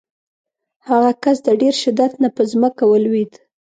[0.89, 3.33] هغه کس د ډېر شدت نه په ځمکه ولویېد.